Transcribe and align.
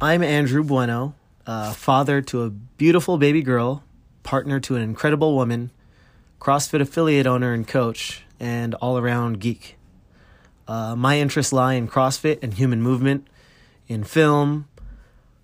I'm 0.00 0.22
Andrew 0.22 0.64
Bueno, 0.64 1.14
father 1.74 2.22
to 2.22 2.42
a 2.42 2.50
beautiful 2.50 3.18
baby 3.18 3.42
girl, 3.42 3.84
partner 4.22 4.58
to 4.60 4.76
an 4.76 4.82
incredible 4.82 5.34
woman, 5.34 5.70
CrossFit 6.40 6.80
affiliate 6.80 7.26
owner 7.26 7.52
and 7.52 7.68
coach, 7.68 8.24
and 8.40 8.74
all 8.76 8.96
around 8.96 9.40
geek. 9.40 9.76
Uh, 10.66 10.96
my 10.96 11.18
interests 11.18 11.52
lie 11.52 11.74
in 11.74 11.86
CrossFit 11.86 12.42
and 12.42 12.54
human 12.54 12.80
movement, 12.80 13.28
in 13.88 14.04
film, 14.04 14.68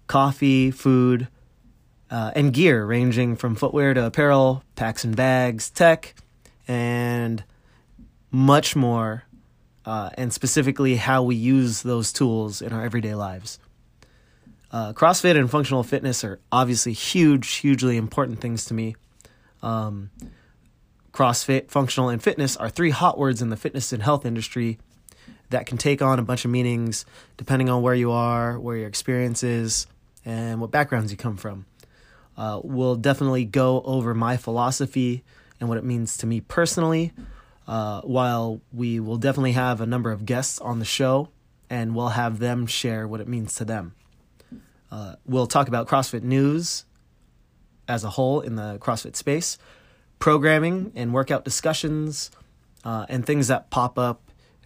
coffee, 0.07 0.71
food, 0.71 1.29
uh, 2.11 2.33
and 2.35 2.53
gear, 2.53 2.85
ranging 2.85 3.37
from 3.37 3.55
footwear 3.55 3.95
to 3.95 4.05
apparel, 4.05 4.63
packs 4.77 5.05
and 5.05 5.15
bags, 5.15 5.71
tech, 5.71 6.15
and 6.67 7.45
much 8.31 8.77
more, 8.77 9.25
uh, 9.85 10.11
and 10.15 10.33
specifically 10.33 10.97
how 10.97 11.23
we 11.23 11.37
use 11.37 11.83
those 11.83 12.13
tools 12.13 12.63
in 12.63 12.73
our 12.73 12.85
everyday 12.85 13.15
lives. 13.15 13.59
Uh, 14.71 14.93
CrossFit 14.93 15.37
and 15.37 15.51
functional 15.51 15.83
fitness 15.83 16.25
are 16.25 16.41
obviously 16.53 16.93
huge, 16.93 17.55
hugely 17.57 17.97
important 17.97 18.41
things 18.41 18.67
to 18.67 18.75
me. 18.75 18.97
Um, 19.63 20.11
CrossFit, 21.13 21.71
functional, 21.71 22.11
and 22.11 22.23
fitness 22.23 22.57
are 22.57 22.69
three 22.69 22.91
hot 22.91 23.19
words 23.19 23.41
in 23.41 23.49
the 23.49 23.57
fitness 23.57 23.93
and 23.93 24.03
health 24.03 24.27
industry 24.27 24.79
that 25.51 25.67
can 25.67 25.79
take 25.79 26.03
on 26.03 26.19
a 26.19 26.23
bunch 26.23 26.45
of 26.45 26.51
meanings 26.51 27.07
depending 27.39 27.71
on 27.71 27.83
where 27.83 27.95
you 27.95 28.13
are, 28.13 28.59
where 28.59 28.77
your 28.77 28.89
experience 28.89 29.43
is, 29.43 29.87
and 30.25 30.61
what 30.61 30.71
backgrounds 30.71 31.11
you 31.11 31.17
come 31.17 31.37
from. 31.37 31.65
Uh, 32.39 32.61
we'll 32.63 32.95
definitely 32.95 33.45
go 33.45 33.83
over 33.83 34.15
my 34.15 34.37
philosophy 34.37 35.25
and 35.59 35.69
what 35.69 35.77
it 35.77 35.85
means 35.85 36.17
to 36.17 36.27
me 36.27 36.41
personally, 36.41 37.13
uh, 37.67 38.01
while 38.03 38.61
we 38.73 39.01
will 39.01 39.17
definitely 39.17 39.53
have 39.53 39.81
a 39.81 39.87
number 39.87 40.13
of 40.13 40.25
guests 40.25 40.61
on 40.61 40.79
the 40.79 40.85
show 40.85 41.29
and 41.69 41.97
we'll 41.97 42.11
have 42.11 42.39
them 42.39 42.65
share 42.65 43.09
what 43.09 43.21
it 43.21 43.27
means 43.27 43.57
to 43.57 43.65
them. 43.65 43.93
Uh, 44.91 45.17
we'll 45.27 45.49
talk 45.49 45.67
about 45.67 45.89
CrossFit 45.89 46.23
news 46.23 46.85
as 47.89 48.05
a 48.05 48.11
whole 48.11 48.41
in 48.41 48.55
the 48.55 48.79
CrossFit 48.79 49.17
space, 49.17 49.59
programming 50.21 50.93
and 50.95 51.13
workout 51.13 51.45
discussions, 51.45 52.31
uh, 52.85 53.05
and 53.09 53.27
things 53.27 53.49
that 53.49 53.69
pop 53.71 53.99
up 53.99 54.23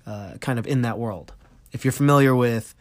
uh, 0.06 0.34
kind 0.40 0.58
of 0.58 0.66
in 0.66 0.82
that 0.82 0.98
world. 0.98 1.32
If 1.72 1.84
you're 1.84 1.92
familiar 1.92 2.36
with 2.36 2.74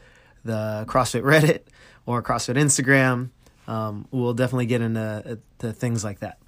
the 0.43 0.83
CrossFit 0.87 1.23
Reddit 1.23 1.61
or 2.05 2.21
CrossFit 2.21 2.57
Instagram, 2.57 3.29
um, 3.71 4.05
we'll 4.11 4.33
definitely 4.33 4.65
get 4.65 4.81
into 4.81 5.39
uh, 5.63 5.71
things 5.71 6.03
like 6.03 6.19
that. 6.19 6.39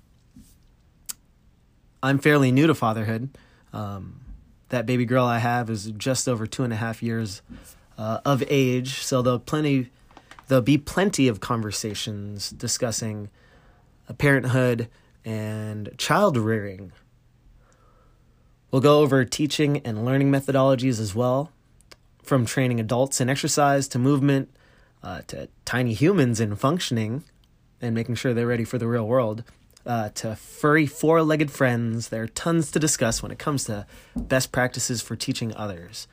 I'm 2.01 2.19
fairly 2.19 2.51
new 2.51 2.67
to 2.67 2.75
fatherhood. 2.75 3.29
Um, 3.71 4.19
that 4.67 4.85
baby 4.85 5.05
girl 5.05 5.23
I 5.23 5.37
have 5.37 5.69
is 5.69 5.85
just 5.91 6.27
over 6.27 6.45
two 6.45 6.65
and 6.65 6.73
a 6.73 6.75
half 6.75 7.01
years 7.01 7.41
uh, 7.97 8.19
of 8.25 8.43
age, 8.49 8.95
so 8.95 9.21
there'll 9.21 9.39
plenty 9.39 9.89
there'll 10.49 10.61
be 10.61 10.77
plenty 10.77 11.29
of 11.29 11.39
conversations 11.39 12.49
discussing 12.49 13.29
parenthood 14.17 14.89
and 15.23 15.97
child 15.97 16.35
rearing. 16.35 16.91
We'll 18.69 18.81
go 18.81 18.99
over 18.99 19.23
teaching 19.23 19.77
and 19.85 20.03
learning 20.03 20.29
methodologies 20.29 20.99
as 20.99 21.15
well, 21.15 21.53
from 22.21 22.45
training 22.45 22.81
adults 22.81 23.21
in 23.21 23.29
exercise 23.29 23.87
to 23.89 23.99
movement 23.99 24.53
uh, 25.03 25.21
to 25.27 25.49
tiny 25.65 25.93
humans 25.93 26.39
in 26.39 26.55
functioning 26.55 27.23
and 27.81 27.93
making 27.93 28.15
sure 28.15 28.33
they're 28.33 28.47
ready 28.47 28.63
for 28.63 28.77
the 28.77 28.87
real 28.87 29.07
world. 29.07 29.43
Uh, 29.85 30.09
to 30.09 30.33
furry 30.35 30.85
four 30.85 31.21
legged 31.21 31.51
friends. 31.51 32.07
There 32.07 32.23
are 32.23 32.27
tons 32.27 32.71
to 32.71 32.79
discuss 32.79 33.21
when 33.21 33.33
it 33.33 33.37
comes 33.37 33.65
to 33.65 33.85
best 34.15 34.53
practices 34.53 35.01
for 35.01 35.17
teaching 35.17 35.53
others. 35.55 36.07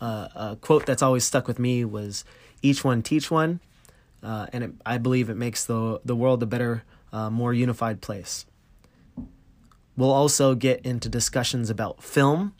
Uh, 0.00 0.28
a 0.34 0.56
quote 0.60 0.86
that's 0.86 1.02
always 1.02 1.22
stuck 1.22 1.46
with 1.46 1.60
me 1.60 1.84
was 1.84 2.24
each 2.62 2.82
one 2.82 3.02
teach 3.02 3.30
one, 3.30 3.60
uh, 4.24 4.46
and 4.52 4.64
it, 4.64 4.72
I 4.84 4.98
believe 4.98 5.30
it 5.30 5.36
makes 5.36 5.64
the 5.64 6.00
the 6.04 6.16
world 6.16 6.42
a 6.42 6.46
better, 6.46 6.82
uh, 7.12 7.30
more 7.30 7.54
unified 7.54 8.00
place. 8.00 8.44
We'll 9.96 10.10
also 10.10 10.56
get 10.56 10.80
into 10.80 11.08
discussions 11.08 11.70
about 11.70 12.02
film, 12.02 12.54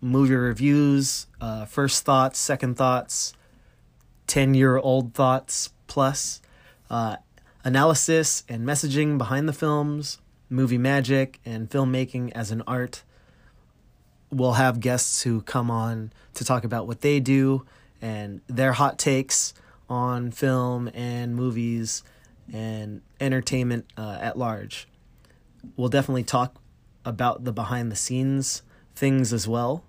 movie 0.00 0.34
reviews, 0.34 1.26
uh, 1.40 1.64
first 1.64 2.04
thoughts, 2.04 2.38
second 2.38 2.76
thoughts, 2.76 3.32
ten 4.26 4.54
year 4.54 4.76
old 4.76 5.14
thoughts 5.14 5.70
plus, 5.86 6.40
uh, 6.90 7.16
analysis 7.64 8.44
and 8.48 8.66
messaging 8.66 9.18
behind 9.18 9.48
the 9.48 9.52
films, 9.52 10.18
movie 10.48 10.78
magic, 10.78 11.40
and 11.44 11.68
filmmaking 11.68 12.32
as 12.32 12.50
an 12.50 12.62
art. 12.66 13.02
We'll 14.30 14.54
have 14.54 14.80
guests 14.80 15.22
who 15.22 15.42
come 15.42 15.70
on 15.70 16.12
to 16.34 16.44
talk 16.44 16.64
about 16.64 16.86
what 16.86 17.02
they 17.02 17.20
do 17.20 17.66
and 18.00 18.40
their 18.48 18.72
hot 18.72 18.98
takes 18.98 19.54
on 19.88 20.30
film 20.30 20.90
and 20.94 21.36
movies 21.36 22.02
and 22.52 23.02
entertainment 23.20 23.86
uh, 23.96 24.18
at 24.20 24.38
large. 24.38 24.88
We'll 25.76 25.88
definitely 25.88 26.24
talk 26.24 26.56
about 27.04 27.44
the 27.44 27.52
behind 27.52 27.92
the 27.92 27.96
scenes 27.96 28.62
things 28.94 29.32
as 29.32 29.48
well, 29.48 29.84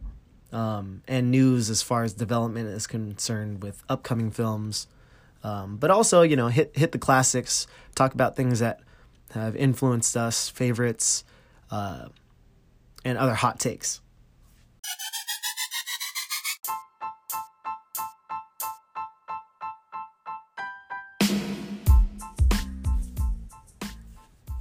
um, 0.53 1.02
and 1.08 1.31
news 1.31 1.69
as 1.69 1.81
far 1.81 2.03
as 2.03 2.14
development 2.14 2.68
is 2.68 2.88
concerned 2.88 3.64
with 3.64 3.84
upcoming 3.90 4.31
films. 4.31 4.88
Um, 5.44 5.78
but 5.78 5.91
also, 5.91 6.22
you 6.22 6.36
know, 6.36 6.47
hit 6.47 6.72
hit 6.75 6.94
the 6.94 7.00
classics. 7.00 7.68
Talk 7.96 8.14
about 8.14 8.36
things 8.36 8.59
that 8.59 8.80
have 9.31 9.56
influenced 9.56 10.16
us, 10.16 10.47
favorites, 10.47 11.25
uh, 11.72 12.08
and 13.03 13.18
other 13.18 13.34
hot 13.34 13.59
takes. 13.59 14.00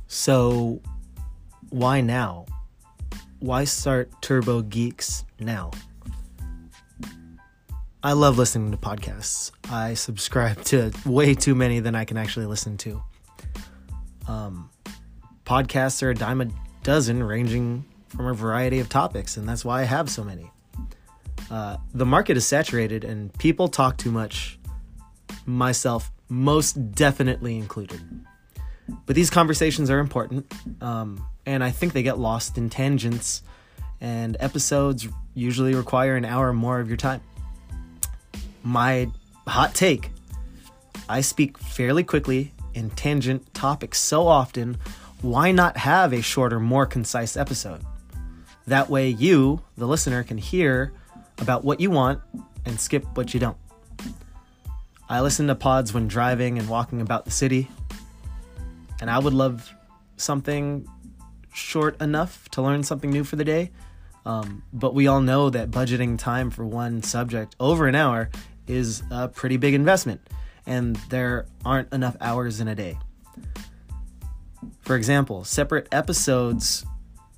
So, 0.09 0.81
why 1.71 2.01
now? 2.01 2.47
Why 3.43 3.65
start 3.65 4.09
Turbo 4.23 4.63
Geeks 4.63 5.25
now? 5.41 5.73
I 8.01 8.13
love 8.13 8.39
listening 8.39 8.71
to 8.71 8.77
podcasts. 8.77 9.51
I 9.69 9.95
subscribe 9.95 10.63
to 10.67 10.93
way 11.05 11.35
too 11.35 11.57
many 11.57 11.81
than 11.81 11.97
I 11.97 12.05
can 12.05 12.17
actually 12.17 12.47
listen 12.47 12.77
to. 12.77 13.03
Um, 14.29 14.71
podcasts 15.45 16.05
are 16.05 16.11
a 16.11 16.15
dime 16.15 16.41
a 16.41 16.47
dozen, 16.85 17.21
ranging 17.21 17.85
from 18.11 18.29
a 18.29 18.33
variety 18.33 18.79
of 18.79 18.89
topics, 18.89 19.37
and 19.37 19.49
that's 19.49 19.65
why 19.65 19.81
I 19.81 19.85
have 19.87 20.09
so 20.09 20.23
many. 20.23 20.49
Uh, 21.51 21.79
the 21.95 22.07
market 22.07 22.37
is 22.37 22.47
saturated, 22.47 23.03
and 23.03 23.37
people 23.41 23.67
talk 23.67 23.99
too 23.99 24.13
much, 24.13 24.61
myself 25.47 26.13
most 26.29 26.93
definitely 26.95 27.57
included. 27.57 28.01
But 29.07 29.17
these 29.17 29.31
conversations 29.31 29.91
are 29.91 29.99
important, 29.99 30.53
um, 30.81 31.25
and 31.47 31.63
I 31.63 31.71
think 31.71 31.93
they 31.93 32.03
get 32.03 32.19
lost 32.19 32.59
in 32.59 32.69
tangents, 32.69 33.43
and 34.01 34.37
episodes 34.41 35.09
usually 35.35 35.75
require 35.75 36.17
an 36.17 36.25
hour 36.25 36.49
or 36.49 36.53
more 36.53 36.81
of 36.81 36.89
your 36.89 36.97
time. 36.97 37.21
My 38.63 39.09
hot 39.47 39.75
take 39.75 40.11
I 41.09 41.21
speak 41.21 41.59
fairly 41.59 42.05
quickly 42.05 42.53
in 42.75 42.91
tangent 42.91 43.53
topics 43.53 43.99
so 43.99 44.27
often, 44.27 44.79
why 45.21 45.53
not 45.53 45.77
have 45.77 46.13
a 46.13 46.23
shorter, 46.23 46.59
more 46.59 46.87
concise 46.87 47.37
episode? 47.37 47.83
That 48.67 48.89
way, 48.89 49.09
you, 49.09 49.61
the 49.77 49.87
listener, 49.87 50.23
can 50.23 50.39
hear 50.39 50.93
about 51.39 51.65
what 51.65 51.81
you 51.81 51.91
want 51.91 52.21
and 52.65 52.81
skip 52.81 53.05
what 53.15 53.35
you 53.35 53.41
don't. 53.41 53.57
I 55.09 55.21
listen 55.21 55.49
to 55.49 55.55
pods 55.55 55.93
when 55.93 56.09
driving 56.09 56.59
and 56.59 56.69
walking 56.69 57.01
about 57.01 57.25
the 57.25 57.31
city, 57.31 57.69
and 59.03 59.11
I 59.11 59.19
would 59.19 59.35
love 59.35 59.75
something 60.17 60.87
short 61.53 62.01
enough 62.01 62.49
to 62.51 62.63
learn 62.63 62.85
something 62.85 63.11
new 63.11 63.25
for 63.25 63.35
the 63.35 63.45
day. 63.45 63.73
Um, 64.25 64.63
but 64.73 64.95
we 64.95 65.09
all 65.09 65.21
know 65.21 65.51
that 65.51 65.73
budgeting 65.73 66.17
time 66.17 66.51
for 66.51 66.65
one 66.65 67.03
subject 67.03 67.57
over 67.59 67.89
an 67.89 67.97
hour 67.97 68.31
is 68.69 69.03
a 69.11 69.27
pretty 69.27 69.57
big 69.57 69.75
investment, 69.75 70.21
and 70.67 70.95
there 71.11 71.47
aren't 71.65 71.93
enough 71.93 72.17
hours 72.21 72.61
in 72.61 72.69
a 72.69 72.77
day. 72.77 72.97
For 74.83 74.95
example, 74.95 75.43
separate 75.43 75.89
episodes 75.91 76.87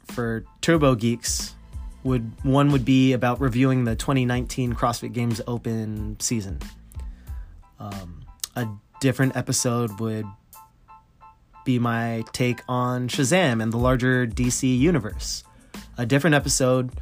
for 0.08 0.44
Turbo 0.60 0.94
Geeks 0.94 1.55
would 2.02 2.31
one 2.43 2.72
would 2.72 2.84
be 2.84 3.14
about 3.14 3.40
reviewing 3.40 3.84
the 3.84 3.96
2019 3.96 4.75
CrossFit 4.75 5.14
Games 5.14 5.40
Open 5.46 6.20
season. 6.20 6.58
Um, 7.81 8.20
a 8.55 8.69
different 9.00 9.34
episode 9.34 9.99
would 9.99 10.26
be 11.64 11.78
my 11.78 12.25
take 12.32 12.61
on 12.69 13.08
Shazam 13.08 13.62
and 13.62 13.72
the 13.72 13.78
larger 13.78 14.26
DC 14.26 14.78
universe. 14.78 15.44
A 15.99 16.06
different 16.06 16.34
episode 16.34 16.93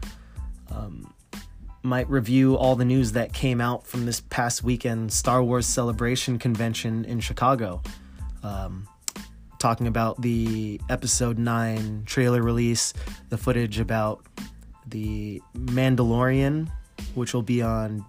um, 0.70 1.12
might 1.82 2.08
review 2.08 2.56
all 2.56 2.76
the 2.76 2.84
news 2.84 3.12
that 3.12 3.32
came 3.32 3.60
out 3.60 3.86
from 3.86 4.06
this 4.06 4.20
past 4.20 4.62
weekend 4.62 5.12
Star 5.12 5.42
Wars 5.42 5.66
Celebration 5.66 6.38
convention 6.38 7.04
in 7.04 7.20
Chicago. 7.20 7.82
Um, 8.42 8.88
talking 9.58 9.86
about 9.86 10.20
the 10.20 10.80
episode 10.88 11.38
9 11.38 12.02
trailer 12.04 12.42
release, 12.42 12.92
the 13.28 13.38
footage 13.38 13.78
about 13.78 14.24
the 14.86 15.40
Mandalorian, 15.56 16.70
which 17.14 17.32
will 17.32 17.42
be 17.42 17.62
on 17.62 18.04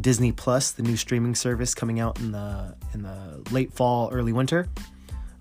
Disney 0.00 0.32
Plus, 0.32 0.72
the 0.72 0.82
new 0.82 0.96
streaming 0.96 1.34
service 1.34 1.74
coming 1.74 2.00
out 2.00 2.18
in 2.20 2.32
the 2.32 2.74
in 2.94 3.02
the 3.02 3.42
late 3.50 3.72
fall, 3.72 4.10
early 4.12 4.32
winter. 4.32 4.68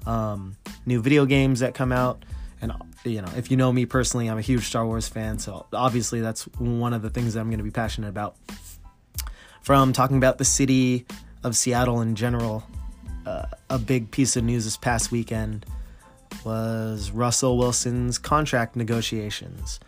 Um, 0.07 0.55
new 0.85 1.01
video 1.01 1.25
games 1.25 1.59
that 1.59 1.73
come 1.75 1.91
out, 1.91 2.23
and 2.61 2.71
you 3.03 3.21
know, 3.21 3.29
if 3.35 3.51
you 3.51 3.57
know 3.57 3.71
me 3.73 3.85
personally, 3.85 4.29
I'm 4.29 4.37
a 4.37 4.41
huge 4.41 4.63
Star 4.63 4.85
Wars 4.85 5.07
fan, 5.07 5.37
so 5.37 5.65
obviously 5.73 6.21
that's 6.21 6.43
one 6.57 6.93
of 6.93 7.01
the 7.01 7.09
things 7.09 7.33
that 7.33 7.41
I'm 7.41 7.49
going 7.49 7.59
to 7.59 7.63
be 7.63 7.71
passionate 7.71 8.07
about. 8.07 8.35
From 9.61 9.91
talking 9.91 10.15
about 10.15 10.37
the 10.37 10.45
city 10.45 11.05
of 11.43 11.57
Seattle 11.57 11.99
in 11.99 12.15
general, 12.15 12.63
uh, 13.25 13.47
a 13.69 13.77
big 13.77 14.09
piece 14.09 14.37
of 14.37 14.45
news 14.45 14.63
this 14.63 14.77
past 14.77 15.11
weekend 15.11 15.65
was 16.45 17.11
Russell 17.11 17.57
Wilson's 17.57 18.17
contract 18.17 18.77
negotiations. 18.77 19.81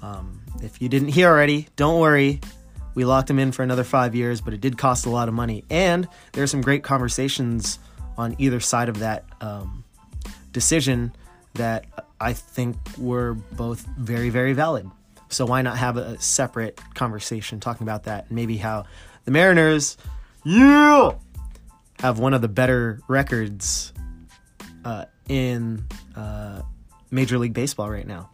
Um, 0.00 0.42
if 0.62 0.80
you 0.80 0.88
didn't 0.88 1.08
hear 1.08 1.28
already, 1.28 1.66
don't 1.74 1.98
worry. 1.98 2.40
We 2.94 3.04
locked 3.04 3.28
him 3.28 3.40
in 3.40 3.50
for 3.50 3.64
another 3.64 3.84
five 3.84 4.14
years, 4.14 4.40
but 4.40 4.54
it 4.54 4.60
did 4.60 4.78
cost 4.78 5.06
a 5.06 5.10
lot 5.10 5.26
of 5.26 5.34
money. 5.34 5.64
And 5.68 6.08
there 6.32 6.44
are 6.44 6.46
some 6.46 6.62
great 6.62 6.84
conversations 6.84 7.80
on 8.16 8.36
either 8.38 8.60
side 8.60 8.88
of 8.88 8.98
that 9.00 9.24
um, 9.40 9.84
decision 10.52 11.12
that 11.54 11.84
I 12.20 12.32
think 12.32 12.76
were 12.98 13.34
both 13.34 13.86
very, 13.98 14.30
very 14.30 14.52
valid. 14.52 14.90
So 15.28 15.44
why 15.46 15.62
not 15.62 15.76
have 15.76 15.96
a 15.96 16.18
separate 16.20 16.80
conversation 16.94 17.60
talking 17.60 17.84
about 17.84 18.04
that? 18.04 18.30
Maybe 18.30 18.56
how 18.56 18.84
the 19.24 19.30
Mariners, 19.30 19.96
yeah, 20.44 21.12
have 21.98 22.18
one 22.18 22.32
of 22.34 22.42
the 22.42 22.48
better 22.48 23.00
records 23.08 23.92
uh, 24.84 25.06
in 25.28 25.84
uh, 26.14 26.62
Major 27.10 27.38
League 27.38 27.54
Baseball 27.54 27.90
right 27.90 28.06
now. 28.06 28.30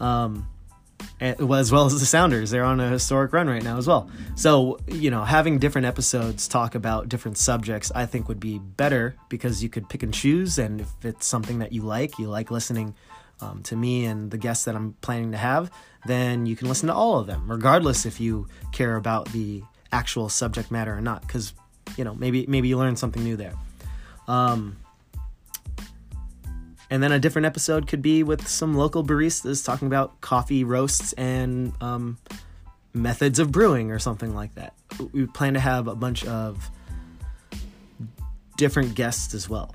Um, 0.00 0.46
as 1.20 1.72
well 1.72 1.86
as 1.86 1.98
the 1.98 2.06
Sounders. 2.06 2.50
They're 2.50 2.64
on 2.64 2.80
a 2.80 2.88
historic 2.88 3.32
run 3.32 3.48
right 3.48 3.62
now 3.62 3.78
as 3.78 3.86
well. 3.86 4.10
So, 4.34 4.78
you 4.88 5.10
know, 5.10 5.24
having 5.24 5.58
different 5.58 5.86
episodes 5.86 6.48
talk 6.48 6.74
about 6.74 7.08
different 7.08 7.38
subjects, 7.38 7.92
I 7.94 8.06
think 8.06 8.28
would 8.28 8.40
be 8.40 8.58
better 8.58 9.16
because 9.28 9.62
you 9.62 9.68
could 9.68 9.88
pick 9.88 10.02
and 10.02 10.12
choose. 10.12 10.58
And 10.58 10.80
if 10.80 10.88
it's 11.02 11.26
something 11.26 11.60
that 11.60 11.72
you 11.72 11.82
like, 11.82 12.18
you 12.18 12.28
like 12.28 12.50
listening 12.50 12.94
um, 13.40 13.62
to 13.64 13.76
me 13.76 14.04
and 14.04 14.30
the 14.30 14.38
guests 14.38 14.64
that 14.64 14.74
I'm 14.74 14.94
planning 15.00 15.32
to 15.32 15.38
have, 15.38 15.70
then 16.06 16.46
you 16.46 16.56
can 16.56 16.68
listen 16.68 16.88
to 16.88 16.94
all 16.94 17.18
of 17.18 17.26
them, 17.26 17.50
regardless 17.50 18.06
if 18.06 18.20
you 18.20 18.48
care 18.72 18.96
about 18.96 19.32
the 19.32 19.62
actual 19.92 20.28
subject 20.28 20.70
matter 20.70 20.96
or 20.96 21.00
not. 21.00 21.22
Because, 21.22 21.54
you 21.96 22.04
know, 22.04 22.14
maybe 22.14 22.46
maybe 22.46 22.68
you 22.68 22.76
learn 22.76 22.96
something 22.96 23.22
new 23.22 23.36
there. 23.36 23.54
Um, 24.28 24.76
and 26.90 27.02
then 27.02 27.12
a 27.12 27.18
different 27.18 27.46
episode 27.46 27.86
could 27.86 28.02
be 28.02 28.22
with 28.22 28.46
some 28.46 28.74
local 28.74 29.04
baristas 29.04 29.64
talking 29.64 29.86
about 29.86 30.20
coffee 30.20 30.64
roasts 30.64 31.12
and 31.14 31.72
um, 31.80 32.18
methods 32.92 33.38
of 33.38 33.50
brewing 33.50 33.90
or 33.90 33.98
something 33.98 34.34
like 34.34 34.54
that. 34.54 34.74
We 35.12 35.26
plan 35.26 35.54
to 35.54 35.60
have 35.60 35.88
a 35.88 35.94
bunch 35.94 36.24
of 36.26 36.70
different 38.56 38.94
guests 38.94 39.34
as 39.34 39.48
well. 39.48 39.74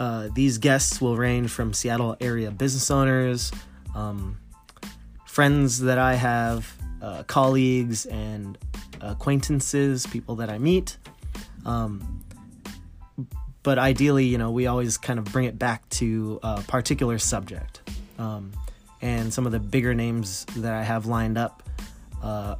Uh, 0.00 0.28
these 0.34 0.58
guests 0.58 1.00
will 1.00 1.16
range 1.16 1.50
from 1.50 1.72
Seattle 1.72 2.16
area 2.20 2.50
business 2.50 2.90
owners, 2.90 3.52
um, 3.94 4.38
friends 5.26 5.80
that 5.80 5.98
I 5.98 6.14
have, 6.14 6.76
uh, 7.00 7.22
colleagues, 7.24 8.06
and 8.06 8.58
acquaintances, 9.00 10.06
people 10.06 10.36
that 10.36 10.50
I 10.50 10.58
meet. 10.58 10.96
Um, 11.64 12.21
but 13.62 13.78
ideally, 13.78 14.24
you 14.24 14.38
know, 14.38 14.50
we 14.50 14.66
always 14.66 14.98
kind 14.98 15.18
of 15.18 15.26
bring 15.26 15.44
it 15.44 15.58
back 15.58 15.88
to 15.90 16.40
a 16.42 16.62
particular 16.62 17.18
subject. 17.18 17.80
Um, 18.18 18.52
and 19.00 19.32
some 19.32 19.46
of 19.46 19.52
the 19.52 19.60
bigger 19.60 19.94
names 19.94 20.44
that 20.56 20.72
I 20.72 20.82
have 20.82 21.06
lined 21.06 21.38
up 21.38 21.62
uh, 22.22 22.56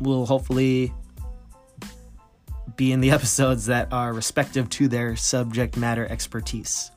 will 0.00 0.26
hopefully 0.26 0.92
be 2.76 2.92
in 2.92 3.00
the 3.00 3.10
episodes 3.12 3.66
that 3.66 3.92
are 3.92 4.12
respective 4.12 4.68
to 4.70 4.88
their 4.88 5.16
subject 5.16 5.76
matter 5.76 6.06
expertise. 6.06 6.90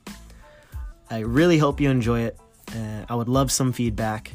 I 1.10 1.20
really 1.20 1.58
hope 1.58 1.80
you 1.80 1.90
enjoy 1.90 2.22
it. 2.22 2.38
Uh, 2.76 3.06
I 3.08 3.16
would 3.16 3.30
love 3.30 3.52
some 3.52 3.72
feedback. 3.72 4.32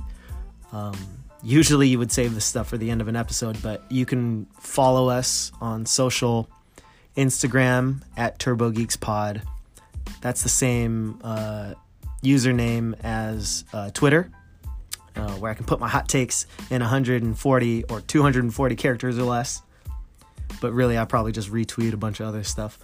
Um, 0.73 0.97
usually, 1.43 1.89
you 1.89 1.99
would 1.99 2.11
save 2.11 2.35
this 2.35 2.47
stuff 2.47 2.69
for 2.69 2.79
the 2.79 2.91
end 2.91 3.01
of 3.01 3.09
an 3.09 3.17
episode, 3.17 3.61
but 3.63 3.85
you 3.91 4.07
can 4.07 4.47
follow 4.59 5.09
us 5.09 5.53
on 5.61 5.85
social 5.85 6.49
Instagram 7.17 8.03
at 8.17 8.39
Turbo 8.39 8.71
Geeks 8.71 8.97
Pod. 8.97 9.43
That's 10.21 10.43
the 10.43 10.49
same 10.49 11.21
uh, 11.23 11.75
username 12.23 12.95
as 13.03 13.65
uh, 13.73 13.91
Twitter, 13.91 14.31
uh, 15.17 15.33
where 15.33 15.51
I 15.51 15.55
can 15.55 15.67
put 15.67 15.81
my 15.81 15.89
hot 15.89 16.09
takes 16.09 16.47
in 16.71 16.81
140 16.81 17.85
or 17.85 18.01
240 18.01 18.77
characters 18.77 19.19
or 19.19 19.25
less. 19.25 19.63
But 20.61 20.73
really, 20.73 20.99
I 20.99 21.05
probably 21.05 21.33
just 21.33 21.51
retweet 21.51 21.93
a 21.93 21.97
bunch 21.97 22.21
of 22.21 22.27
other 22.27 22.45
stuff. 22.45 22.79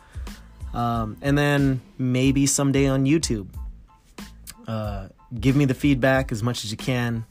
Um, 0.75 1.17
and 1.23 1.37
then 1.37 1.81
maybe 1.97 2.47
someday 2.47 2.87
on 2.87 3.05
YouTube. 3.05 3.49
Uh, 4.67 5.09
give 5.39 5.57
me 5.57 5.65
the 5.65 5.75
feedback 5.75 6.31
as 6.33 6.43
much 6.43 6.65
as 6.65 6.71
you 6.71 6.77
can. 6.77 7.25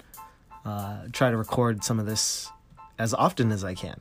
Uh, 0.66 1.04
try 1.12 1.30
to 1.30 1.38
record 1.38 1.84
some 1.84 2.00
of 2.00 2.06
this 2.06 2.50
as 2.98 3.14
often 3.14 3.52
as 3.52 3.64
I 3.64 3.74
can. 3.74 4.00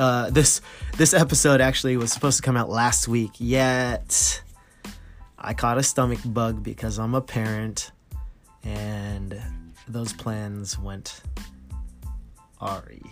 Uh, 0.00 0.30
this 0.30 0.62
this 0.96 1.12
episode 1.12 1.60
actually 1.60 1.94
was 1.98 2.10
supposed 2.10 2.38
to 2.38 2.42
come 2.42 2.56
out 2.56 2.70
last 2.70 3.06
week, 3.06 3.32
yet 3.36 4.42
I 5.38 5.52
caught 5.52 5.76
a 5.76 5.82
stomach 5.82 6.20
bug 6.24 6.62
because 6.62 6.98
I'm 6.98 7.14
a 7.14 7.20
parent, 7.20 7.92
and 8.64 9.38
those 9.86 10.14
plans 10.14 10.78
went 10.78 11.20
Ari. 12.62 13.02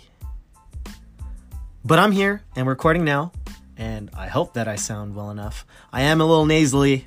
But 1.84 1.98
I'm 1.98 2.10
here 2.10 2.40
and 2.56 2.66
recording 2.66 3.04
now, 3.04 3.32
and 3.76 4.08
I 4.14 4.28
hope 4.28 4.54
that 4.54 4.66
I 4.66 4.76
sound 4.76 5.14
well 5.14 5.30
enough. 5.30 5.66
I 5.92 6.04
am 6.04 6.22
a 6.22 6.24
little 6.24 6.46
nasally. 6.46 7.04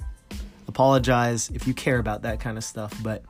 Apologize 0.68 1.50
if 1.56 1.66
you 1.66 1.74
care 1.74 1.98
about 1.98 2.22
that 2.22 2.40
kind 2.40 2.56
of 2.56 2.64
stuff, 2.64 2.94
but 3.02 3.24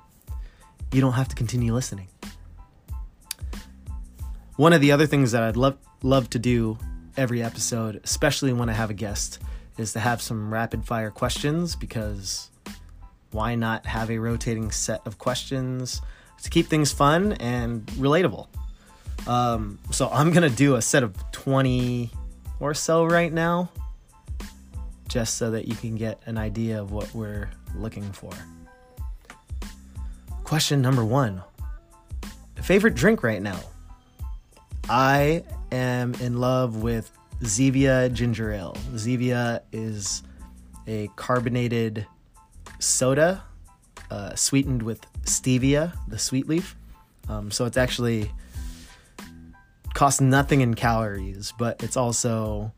you 0.92 1.00
don't 1.00 1.14
have 1.14 1.30
to 1.30 1.36
continue 1.36 1.74
listening. 1.74 2.10
One 4.58 4.74
of 4.74 4.82
the 4.82 4.92
other 4.92 5.08
things 5.08 5.32
that 5.32 5.44
I'd 5.44 5.56
love 5.56 5.78
love 6.04 6.30
to 6.32 6.40
do 6.40 6.78
every 7.18 7.44
episode, 7.44 8.02
especially 8.04 8.54
when 8.54 8.70
I 8.70 8.74
have 8.74 8.90
a 8.90 8.94
guest, 8.94 9.40
is 9.78 9.94
to 9.94 10.00
have 10.00 10.22
some 10.22 10.54
rapid 10.54 10.86
fire 10.86 11.12
questions 11.12 11.76
because 11.76 12.50
why 13.32 13.56
not 13.56 13.86
have 13.86 14.12
a 14.12 14.18
rotating 14.18 14.72
set 14.72 15.02
of 15.06 15.18
questions 15.18 16.02
to 16.44 16.50
keep 16.50 16.68
things 16.68 16.92
fun 16.92 17.34
and 17.34 17.86
relatable? 17.88 18.48
Um, 19.28 19.80
so 19.92 20.10
I'm 20.10 20.32
gonna 20.32 20.50
do 20.50 20.76
a 20.76 20.82
set 20.82 21.04
of 21.04 21.16
20 21.32 22.10
or 22.60 22.74
so 22.74 23.06
right 23.06 23.32
now, 23.32 23.70
just 25.08 25.38
so 25.38 25.52
that 25.52 25.68
you 25.68 25.76
can 25.76 25.96
get 25.96 26.20
an 26.26 26.38
idea 26.38 26.82
of 26.82 26.92
what 26.92 27.14
we're 27.14 27.50
looking 27.76 28.12
for. 28.12 28.32
Question 30.44 30.82
number 30.82 31.06
one 31.06 31.44
Favorite 32.62 32.94
drink 32.94 33.24
right 33.24 33.42
now? 33.42 33.60
I 34.90 35.44
am 35.72 36.14
in 36.16 36.40
love 36.40 36.78
with 36.78 37.12
Zevia 37.42 38.12
Ginger 38.14 38.52
Ale. 38.52 38.76
Zevia 38.94 39.62
is 39.72 40.24
a 40.88 41.10
carbonated 41.16 42.06
soda 42.80 43.44
uh, 44.10 44.36
sweetened 44.36 44.84
with 44.84 45.06
stevia, 45.24 45.94
the 46.08 46.18
sweet 46.18 46.48
leaf. 46.48 46.76
Um, 47.30 47.52
so 47.52 47.66
it's 47.66 47.78
actually 47.78 48.32
costs 49.94 50.22
nothing 50.22 50.62
in 50.62 50.74
calories, 50.74 51.54
but 51.58 51.82
it's 51.84 51.98
also 51.98 52.72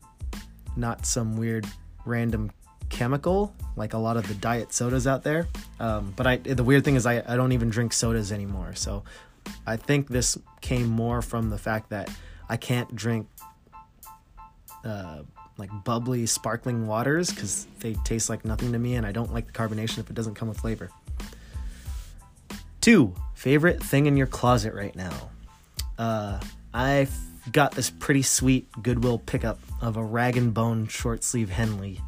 not 0.76 1.06
some 1.06 1.36
weird 1.36 1.66
random 2.04 2.50
chemical 2.90 3.54
like 3.76 3.92
a 3.92 3.98
lot 3.98 4.16
of 4.16 4.26
the 4.28 4.34
diet 4.34 4.72
sodas 4.72 5.06
out 5.06 5.22
there. 5.24 5.48
Um, 5.80 6.12
but 6.16 6.26
I, 6.26 6.36
the 6.36 6.62
weird 6.62 6.84
thing 6.84 6.94
is 6.94 7.06
I, 7.06 7.22
I 7.26 7.36
don't 7.36 7.52
even 7.52 7.70
drink 7.70 7.92
sodas 7.92 8.30
anymore. 8.30 8.74
So 8.74 9.02
I 9.66 9.76
think 9.76 10.08
this 10.08 10.38
came 10.60 10.86
more 10.86 11.22
from 11.22 11.50
the 11.50 11.58
fact 11.58 11.90
that 11.90 12.08
I 12.48 12.56
can't 12.56 12.94
drink 12.94 13.28
uh, 14.84 15.22
like 15.56 15.70
bubbly 15.84 16.26
sparkling 16.26 16.86
waters 16.86 17.30
because 17.30 17.66
they 17.80 17.94
taste 18.04 18.28
like 18.28 18.44
nothing 18.44 18.72
to 18.72 18.78
me 18.78 18.96
and 18.96 19.06
I 19.06 19.12
don't 19.12 19.32
like 19.32 19.46
the 19.46 19.52
carbonation 19.52 19.98
if 19.98 20.10
it 20.10 20.14
doesn't 20.14 20.34
come 20.34 20.48
with 20.48 20.58
flavor. 20.58 20.90
Two, 22.80 23.14
favorite 23.34 23.82
thing 23.82 24.06
in 24.06 24.16
your 24.16 24.26
closet 24.26 24.74
right 24.74 24.94
now. 24.94 25.30
Uh, 25.96 26.40
I've 26.72 27.14
got 27.50 27.72
this 27.72 27.90
pretty 27.90 28.22
sweet 28.22 28.66
Goodwill 28.82 29.18
pickup 29.18 29.58
of 29.80 29.96
a 29.96 30.04
rag 30.04 30.36
and 30.36 30.52
bone 30.52 30.88
short 30.88 31.24
sleeve 31.24 31.50
Henley, 31.50 32.00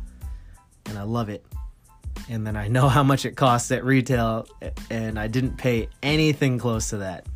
and 0.86 0.98
I 0.98 1.02
love 1.02 1.28
it. 1.28 1.44
And 2.28 2.46
then 2.46 2.56
I 2.56 2.68
know 2.68 2.88
how 2.90 3.02
much 3.02 3.24
it 3.24 3.36
costs 3.36 3.70
at 3.70 3.84
retail, 3.84 4.48
and 4.90 5.18
I 5.18 5.28
didn't 5.28 5.56
pay 5.56 5.88
anything 6.02 6.58
close 6.58 6.90
to 6.90 6.98
that. 6.98 7.26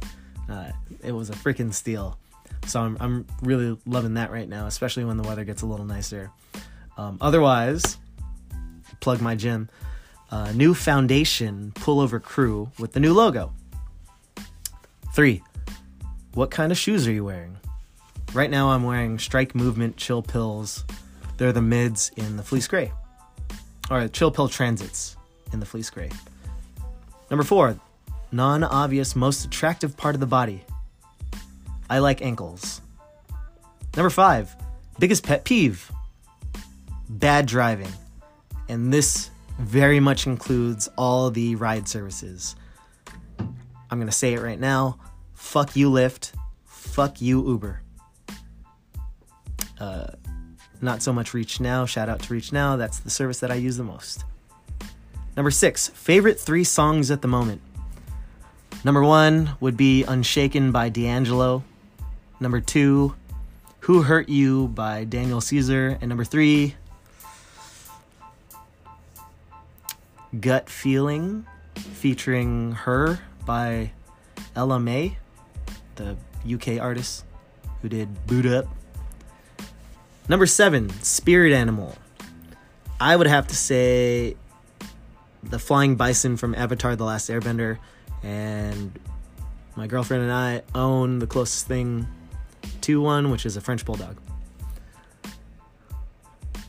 Uh, 0.48 0.72
it 1.02 1.12
was 1.12 1.30
a 1.30 1.34
freaking 1.34 1.72
steal. 1.72 2.18
So 2.66 2.80
I'm, 2.80 2.96
I'm 3.00 3.26
really 3.42 3.78
loving 3.86 4.14
that 4.14 4.30
right 4.30 4.48
now, 4.48 4.66
especially 4.66 5.04
when 5.04 5.16
the 5.16 5.22
weather 5.22 5.44
gets 5.44 5.62
a 5.62 5.66
little 5.66 5.86
nicer. 5.86 6.30
Um, 6.96 7.18
otherwise, 7.20 7.98
plug 9.00 9.20
my 9.20 9.34
gym. 9.34 9.68
Uh, 10.30 10.52
new 10.52 10.74
foundation 10.74 11.72
pullover 11.74 12.22
crew 12.22 12.70
with 12.78 12.92
the 12.92 13.00
new 13.00 13.12
logo. 13.12 13.52
Three, 15.12 15.42
what 16.34 16.50
kind 16.52 16.70
of 16.70 16.78
shoes 16.78 17.08
are 17.08 17.12
you 17.12 17.24
wearing? 17.24 17.56
Right 18.32 18.50
now, 18.50 18.70
I'm 18.70 18.84
wearing 18.84 19.18
Strike 19.18 19.56
Movement 19.56 19.96
Chill 19.96 20.22
Pills. 20.22 20.84
They're 21.36 21.52
the 21.52 21.62
mids 21.62 22.12
in 22.16 22.36
the 22.36 22.44
fleece 22.44 22.68
gray, 22.68 22.92
or 23.90 24.06
Chill 24.06 24.30
Pill 24.30 24.48
Transits 24.48 25.16
in 25.52 25.58
the 25.58 25.66
fleece 25.66 25.90
gray. 25.90 26.10
Number 27.28 27.42
four, 27.42 27.80
non 28.30 28.62
obvious, 28.62 29.16
most 29.16 29.44
attractive 29.44 29.96
part 29.96 30.14
of 30.14 30.20
the 30.20 30.26
body. 30.26 30.62
I 31.90 31.98
like 31.98 32.22
ankles. 32.22 32.80
Number 33.94 34.10
five, 34.10 34.56
biggest 34.98 35.24
pet 35.24 35.44
peeve 35.44 35.90
bad 37.10 37.46
driving. 37.46 37.92
And 38.68 38.92
this 38.92 39.30
very 39.58 40.00
much 40.00 40.26
includes 40.26 40.88
all 40.96 41.30
the 41.30 41.56
ride 41.56 41.88
services. 41.88 42.54
I'm 43.38 43.98
going 43.98 44.06
to 44.06 44.12
say 44.12 44.32
it 44.32 44.40
right 44.40 44.58
now 44.58 44.98
fuck 45.34 45.74
you, 45.74 45.90
Lyft. 45.90 46.32
Fuck 46.64 47.20
you, 47.20 47.44
Uber. 47.44 47.82
Uh, 49.80 50.06
not 50.80 51.02
so 51.02 51.12
much 51.12 51.34
Reach 51.34 51.58
Now. 51.58 51.86
Shout 51.86 52.08
out 52.08 52.20
to 52.20 52.32
Reach 52.32 52.52
Now. 52.52 52.76
That's 52.76 53.00
the 53.00 53.10
service 53.10 53.40
that 53.40 53.50
I 53.50 53.54
use 53.54 53.76
the 53.76 53.82
most. 53.82 54.24
Number 55.36 55.50
six, 55.50 55.88
favorite 55.88 56.38
three 56.38 56.62
songs 56.62 57.10
at 57.10 57.22
the 57.22 57.28
moment. 57.28 57.62
Number 58.84 59.02
one 59.02 59.56
would 59.58 59.76
be 59.76 60.04
Unshaken 60.04 60.70
by 60.70 60.88
D'Angelo. 60.88 61.64
Number 62.40 62.60
two, 62.60 63.14
Who 63.80 64.02
Hurt 64.02 64.30
You 64.30 64.68
by 64.68 65.04
Daniel 65.04 65.42
Caesar. 65.42 65.98
And 66.00 66.08
number 66.08 66.24
three, 66.24 66.74
Gut 70.40 70.70
Feeling 70.70 71.44
featuring 71.76 72.72
H.E.R. 72.72 73.20
by 73.44 73.92
Ella 74.56 74.80
Mai, 74.80 75.18
the 75.96 76.16
UK 76.50 76.80
artist 76.80 77.26
who 77.82 77.90
did 77.90 78.26
Boo'd 78.26 78.46
Up. 78.46 78.66
Number 80.26 80.46
seven, 80.46 80.88
Spirit 81.02 81.52
Animal. 81.52 81.94
I 82.98 83.16
would 83.16 83.26
have 83.26 83.48
to 83.48 83.56
say 83.56 84.36
the 85.42 85.58
flying 85.58 85.96
bison 85.96 86.38
from 86.38 86.54
Avatar 86.54 86.96
The 86.96 87.04
Last 87.04 87.28
Airbender, 87.28 87.78
and 88.22 88.98
my 89.76 89.86
girlfriend 89.86 90.22
and 90.22 90.32
I 90.32 90.62
own 90.74 91.18
the 91.18 91.26
closest 91.26 91.66
thing 91.66 92.06
to 92.82 93.00
one, 93.00 93.30
which 93.30 93.46
is 93.46 93.56
a 93.56 93.60
French 93.60 93.84
bulldog. 93.84 94.16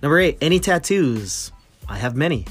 Number 0.02 0.20
eight, 0.20 0.38
any 0.42 0.60
tattoos? 0.60 1.52
I 1.88 1.98
have 1.98 2.16
many. 2.16 2.46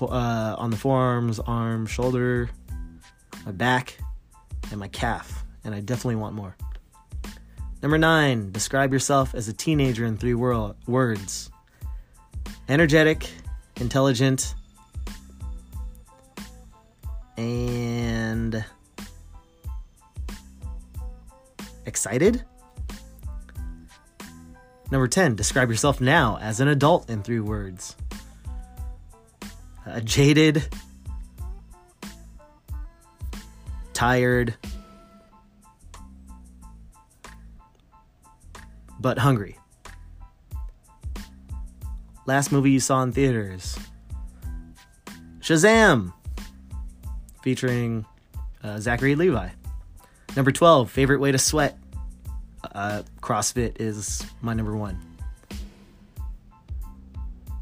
Uh, 0.00 0.56
on 0.58 0.70
the 0.70 0.76
forearms, 0.76 1.38
arm, 1.40 1.86
shoulder, 1.86 2.50
my 3.44 3.52
back, 3.52 3.98
and 4.70 4.80
my 4.80 4.88
calf, 4.88 5.44
and 5.62 5.74
I 5.74 5.80
definitely 5.80 6.16
want 6.16 6.34
more. 6.34 6.56
Number 7.82 7.98
nine, 7.98 8.50
describe 8.50 8.92
yourself 8.92 9.34
as 9.34 9.46
a 9.48 9.52
teenager 9.52 10.04
in 10.04 10.16
three 10.16 10.34
wor- 10.34 10.74
words 10.86 11.50
energetic, 12.68 13.30
intelligent, 13.76 14.54
and 17.36 18.64
excited. 21.84 22.44
Number 24.90 25.08
10, 25.08 25.34
describe 25.34 25.68
yourself 25.68 26.00
now 26.00 26.38
as 26.40 26.60
an 26.60 26.68
adult 26.68 27.10
in 27.10 27.22
three 27.22 27.40
words. 27.40 27.96
Uh, 29.84 30.00
jaded, 30.00 30.68
tired, 33.92 34.54
but 39.00 39.18
hungry. 39.18 39.58
Last 42.26 42.50
movie 42.50 42.72
you 42.72 42.80
saw 42.80 43.02
in 43.02 43.12
theaters 43.12 43.78
Shazam! 45.40 46.12
featuring 47.42 48.04
uh, 48.64 48.80
Zachary 48.80 49.14
Levi. 49.14 49.48
Number 50.34 50.50
12, 50.50 50.90
favorite 50.90 51.20
way 51.20 51.30
to 51.30 51.38
sweat. 51.38 51.78
Uh, 52.74 53.02
CrossFit 53.20 53.80
is 53.80 54.24
my 54.40 54.54
number 54.54 54.76
one. 54.76 54.98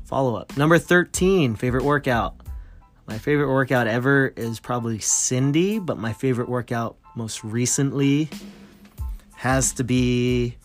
Follow 0.04 0.36
up. 0.36 0.56
Number 0.56 0.78
13, 0.78 1.56
favorite 1.56 1.84
workout. 1.84 2.34
My 3.06 3.18
favorite 3.18 3.48
workout 3.48 3.86
ever 3.86 4.28
is 4.36 4.60
probably 4.60 4.98
Cindy, 4.98 5.78
but 5.78 5.98
my 5.98 6.12
favorite 6.12 6.48
workout 6.48 6.96
most 7.16 7.44
recently 7.44 8.28
has 9.34 9.72
to 9.74 9.84
be 9.84 10.56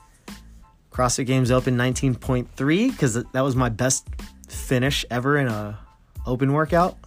CrossFit 0.91 1.25
Games 1.25 1.51
Open 1.51 1.77
19.3 1.77 2.91
because 2.91 3.13
that 3.15 3.41
was 3.41 3.55
my 3.55 3.69
best 3.69 4.08
finish 4.48 5.05
ever 5.10 5.38
in 5.38 5.48
a 5.48 5.79
open 6.25 6.53
workout. 6.53 6.98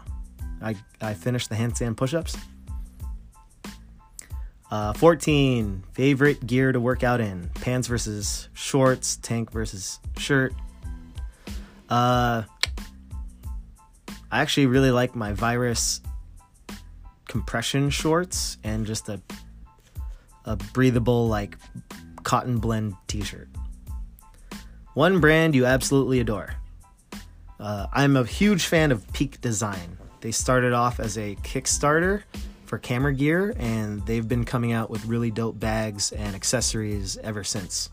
I, 0.61 0.77
I 1.01 1.15
finished 1.15 1.49
the 1.49 1.57
handstand 1.57 1.97
push-ups. 1.97 2.37
Uh, 4.73 4.95
14 4.95 5.85
favorite 5.93 6.47
gear 6.47 6.73
to 6.73 6.81
work 6.81 7.05
out 7.05 7.21
in. 7.21 7.50
Pants 7.57 7.88
versus 7.88 8.49
shorts 8.55 9.17
tank 9.17 9.52
versus 9.52 10.00
shirt. 10.17 10.55
Uh, 11.91 12.45
i 14.31 14.41
actually 14.41 14.64
really 14.64 14.91
like 14.91 15.14
my 15.14 15.35
virus 15.35 16.00
compression 17.29 17.91
shorts 17.91 18.57
and 18.64 18.87
just 18.87 19.11
a 19.11 19.21
a 20.47 20.57
breathable 20.57 21.29
like 21.29 21.59
cotton 22.23 22.57
blend 22.57 22.95
t-shirt. 23.09 23.50
One 24.95 25.21
brand 25.21 25.55
you 25.55 25.67
absolutely 25.67 26.19
adore. 26.19 26.55
Uh, 27.61 27.88
i'm 27.93 28.17
a 28.17 28.25
huge 28.25 28.64
fan 28.64 28.91
of 28.91 29.07
peak 29.12 29.38
design. 29.43 29.99
They 30.23 30.31
started 30.31 30.73
off 30.73 30.99
as 30.99 31.19
a 31.19 31.37
Kickstarter 31.43 32.23
for 32.73 32.79
camera 32.79 33.12
gear, 33.12 33.55
and 33.59 34.00
they've 34.07 34.26
been 34.26 34.47
coming 34.47 34.73
out 34.73 34.88
with 34.88 35.05
really 35.05 35.31
dope 35.31 35.61
bags 35.61 36.11
and 36.11 36.35
accessories 36.35 37.19
ever 37.19 37.45
since. 37.45 37.91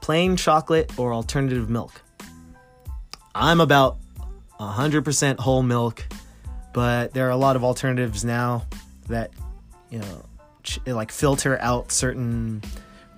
Plain 0.00 0.36
chocolate 0.36 0.96
or 0.96 1.12
alternative 1.12 1.68
milk? 1.68 2.00
I'm 3.34 3.60
about 3.60 3.98
100% 4.60 5.40
whole 5.40 5.64
milk, 5.64 6.06
but 6.72 7.12
there 7.14 7.26
are 7.26 7.30
a 7.30 7.36
lot 7.36 7.56
of 7.56 7.64
alternatives 7.64 8.24
now 8.24 8.64
that, 9.08 9.32
you 9.90 9.98
know, 9.98 10.24
like 10.86 11.10
filter 11.10 11.58
out 11.58 11.90
certain 11.90 12.62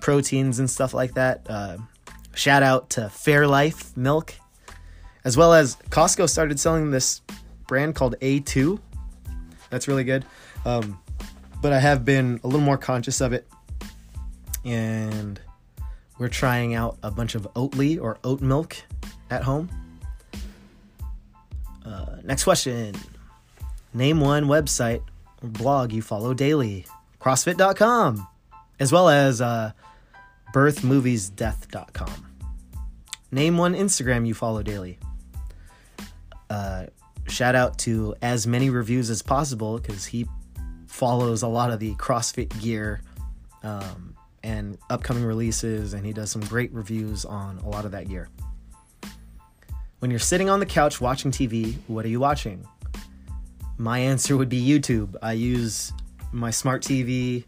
proteins 0.01 0.57
and 0.57 0.67
stuff 0.67 0.95
like 0.95 1.13
that. 1.13 1.45
Uh, 1.47 1.77
shout 2.33 2.63
out 2.63 2.89
to 2.89 3.01
Fairlife 3.01 3.95
Milk 3.95 4.33
as 5.23 5.37
well 5.37 5.53
as 5.53 5.75
Costco 5.91 6.27
started 6.27 6.59
selling 6.59 6.89
this 6.89 7.21
brand 7.67 7.93
called 7.93 8.15
A2. 8.21 8.79
That's 9.69 9.87
really 9.87 10.03
good. 10.03 10.25
Um, 10.65 10.99
but 11.61 11.73
I 11.73 11.79
have 11.79 12.05
been 12.05 12.39
a 12.43 12.47
little 12.47 12.61
more 12.61 12.77
conscious 12.77 13.21
of 13.21 13.33
it. 13.33 13.47
And 14.65 15.39
we're 16.17 16.29
trying 16.29 16.75
out 16.75 16.97
a 17.03 17.11
bunch 17.11 17.35
of 17.35 17.47
Oatly 17.55 18.01
or 18.01 18.17
oat 18.23 18.41
milk 18.41 18.75
at 19.29 19.43
home. 19.43 19.69
Uh, 21.85 22.17
next 22.23 22.43
question 22.43 22.95
Name 23.93 24.19
one 24.19 24.45
website 24.45 25.01
or 25.41 25.49
blog 25.49 25.93
you 25.93 26.01
follow 26.01 26.33
daily. 26.33 26.85
CrossFit.com, 27.21 28.27
as 28.79 28.91
well 28.91 29.09
as 29.09 29.41
uh, 29.41 29.71
birthmoviesdeath.com. 30.53 32.25
Name 33.31 33.57
one 33.57 33.73
Instagram 33.73 34.27
you 34.27 34.33
follow 34.33 34.63
daily. 34.63 34.99
Uh, 36.49 36.85
shout 37.27 37.55
out 37.55 37.77
to 37.79 38.15
as 38.21 38.47
many 38.47 38.69
reviews 38.69 39.09
as 39.09 39.21
possible 39.21 39.77
because 39.77 40.05
he 40.05 40.27
follows 40.87 41.43
a 41.43 41.47
lot 41.47 41.71
of 41.71 41.79
the 41.79 41.93
CrossFit 41.95 42.61
gear 42.61 43.01
um, 43.63 44.15
and 44.43 44.77
upcoming 44.89 45.23
releases, 45.23 45.93
and 45.93 46.05
he 46.05 46.13
does 46.13 46.31
some 46.31 46.41
great 46.41 46.71
reviews 46.71 47.25
on 47.25 47.57
a 47.59 47.69
lot 47.69 47.85
of 47.85 47.91
that 47.91 48.07
gear. 48.07 48.29
When 49.99 50.11
you're 50.11 50.19
sitting 50.19 50.49
on 50.49 50.59
the 50.59 50.65
couch 50.65 51.01
watching 51.01 51.31
TV, 51.31 51.75
what 51.87 52.05
are 52.05 52.09
you 52.09 52.19
watching? 52.19 52.65
My 53.77 53.99
answer 53.99 54.37
would 54.37 54.49
be 54.49 54.65
YouTube. 54.65 55.15
I 55.21 55.33
use 55.33 55.91
my 56.31 56.51
smart 56.51 56.81
TV, 56.81 57.45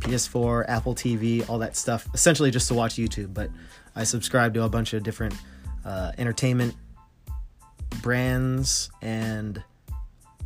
PS4, 0.00 0.66
Apple 0.68 0.94
TV, 0.94 1.48
all 1.48 1.58
that 1.58 1.76
stuff, 1.76 2.08
essentially 2.14 2.50
just 2.50 2.68
to 2.68 2.74
watch 2.74 2.94
YouTube, 2.94 3.34
but 3.34 3.50
I 3.94 4.04
subscribe 4.04 4.54
to 4.54 4.62
a 4.62 4.68
bunch 4.68 4.94
of 4.94 5.02
different 5.02 5.34
uh, 5.84 6.12
entertainment 6.18 6.74
brands 8.02 8.90
and 9.02 9.62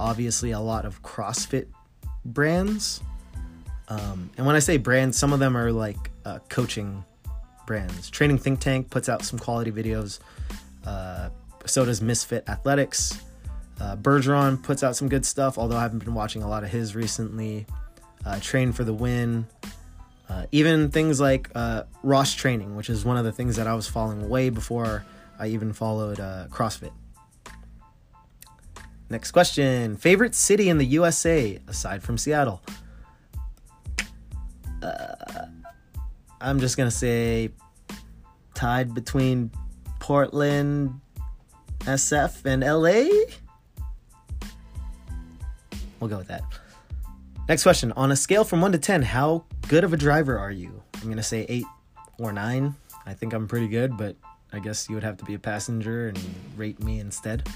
obviously 0.01 0.51
a 0.51 0.61
lot 0.61 0.85
of 0.85 1.03
CrossFit 1.03 1.67
brands. 2.25 3.03
Um, 3.89 4.31
and 4.37 4.47
when 4.47 4.57
I 4.57 4.61
say 4.61 4.77
brands, 4.77 5.19
some 5.19 5.33
of 5.33 5.41
them 5.41 5.57
are 5.57 5.71
like 5.71 6.11
uh, 6.25 6.39
coaching 6.49 7.05
brands. 7.67 8.11
Training 8.11 8.39
Think 8.39 8.61
Tank 8.61 8.91
puts 8.91 9.09
out 9.09 9.23
some 9.25 9.39
quality 9.39 9.71
videos. 9.71 10.21
Uh, 10.85 11.31
so 11.67 11.85
does 11.85 12.01
Misfit 12.01 12.49
Athletics. 12.49 13.21
Uh, 13.81 13.97
Bergeron 13.97 14.63
puts 14.63 14.83
out 14.83 14.97
some 14.97 15.09
good 15.09 15.27
stuff, 15.27 15.59
although 15.59 15.77
I 15.77 15.83
haven't 15.83 16.05
been 16.05 16.15
watching 16.15 16.43
a 16.43 16.49
lot 16.49 16.63
of 16.65 16.71
his 16.71 16.95
recently. 16.95 17.67
Uh, 18.25 18.39
Train 18.41 18.73
for 18.73 18.85
the 18.85 18.95
Win. 18.95 19.47
Uh, 20.29 20.47
even 20.53 20.91
things 20.91 21.21
like 21.21 21.51
uh, 21.55 21.83
Ross 22.03 22.35
Training, 22.35 22.77
which 22.77 22.89
is 22.89 23.05
one 23.05 23.17
of 23.17 23.25
the 23.25 23.33
things 23.33 23.57
that 23.57 23.67
I 23.67 23.75
was 23.75 23.87
following 23.87 24.29
way 24.29 24.49
before 24.49 25.05
I 25.39 25.49
even 25.49 25.73
followed 25.73 26.21
uh, 26.21 26.47
CrossFit. 26.49 26.93
Next 29.11 29.31
question 29.33 29.97
Favorite 29.97 30.35
city 30.35 30.69
in 30.69 30.79
the 30.79 30.87
USA 30.87 31.59
aside 31.69 32.03
from 32.03 32.19
Seattle? 32.19 32.63
Uh, 34.83 35.47
I'm 36.41 36.61
just 36.61 36.77
going 36.77 36.89
to 36.89 36.95
say 36.95 37.51
tied 38.55 38.95
between 38.95 39.51
Portland, 39.99 41.01
SF, 41.81 42.45
and 42.45 42.63
LA. 42.63 43.09
We'll 46.01 46.11
go 46.11 46.19
with 46.19 46.29
that. 46.29 46.43
Next 47.49 47.63
question. 47.63 47.93
On 47.93 48.13
a 48.13 48.17
scale 48.17 48.45
from 48.45 48.61
1 48.61 48.73
to 48.73 48.79
10, 48.79 49.03
how 49.03 49.45
good 49.69 49.85
of 49.85 49.93
a 49.93 49.97
driver 49.97 50.39
are 50.39 50.51
you? 50.51 50.83
I'm 50.97 51.05
going 51.05 51.17
to 51.17 51.23
say 51.23 51.47
8 51.49 51.65
or 52.19 52.33
9. 52.33 52.75
I 53.07 53.15
think 53.15 53.33
I'm 53.33 53.49
pretty 53.49 53.69
good, 53.69 53.97
but 53.97 54.17
I 54.53 54.59
guess 54.59 54.89
you 54.89 54.95
would 54.95 55.05
have 55.05 55.17
to 55.19 55.25
be 55.25 55.35
a 55.35 55.39
passenger 55.39 56.09
and 56.09 56.19
rate 56.57 56.83
me 56.83 57.01
instead. 57.01 57.49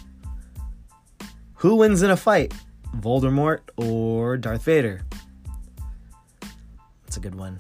Who 1.59 1.75
wins 1.75 2.03
in 2.03 2.11
a 2.11 2.17
fight? 2.17 2.55
Voldemort 2.97 3.63
or 3.77 4.37
Darth 4.37 4.63
Vader? 4.63 5.03
That's 7.05 7.17
a 7.17 7.21
good 7.21 7.35
one. 7.35 7.59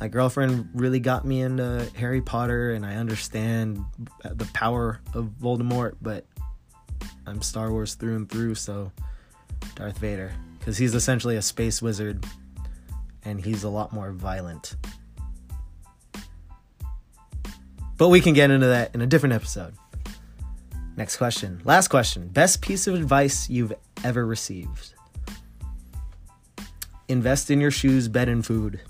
My 0.00 0.08
girlfriend 0.08 0.70
really 0.72 1.00
got 1.00 1.26
me 1.26 1.42
into 1.42 1.86
Harry 1.96 2.22
Potter, 2.22 2.72
and 2.72 2.84
I 2.84 2.96
understand 2.96 3.84
the 4.24 4.46
power 4.54 5.02
of 5.12 5.26
Voldemort, 5.38 5.96
but 6.00 6.24
I'm 7.26 7.42
Star 7.42 7.70
Wars 7.70 7.94
through 7.94 8.16
and 8.16 8.28
through, 8.28 8.54
so 8.54 8.90
Darth 9.74 9.98
Vader. 9.98 10.32
Because 10.58 10.78
he's 10.78 10.94
essentially 10.94 11.36
a 11.36 11.42
space 11.42 11.82
wizard, 11.82 12.24
and 13.22 13.38
he's 13.38 13.64
a 13.64 13.68
lot 13.68 13.92
more 13.92 14.12
violent. 14.12 14.76
But 17.98 18.08
we 18.08 18.22
can 18.22 18.32
get 18.32 18.50
into 18.50 18.68
that 18.68 18.94
in 18.94 19.02
a 19.02 19.06
different 19.06 19.34
episode. 19.34 19.74
Next 20.96 21.16
question. 21.16 21.60
Last 21.64 21.88
question. 21.88 22.28
Best 22.28 22.60
piece 22.60 22.86
of 22.86 22.94
advice 22.94 23.50
you've 23.50 23.72
ever 24.04 24.24
received? 24.24 24.94
Invest 27.08 27.50
in 27.50 27.60
your 27.60 27.70
shoes, 27.70 28.08
bed, 28.08 28.28
and 28.28 28.44
food 28.44 28.80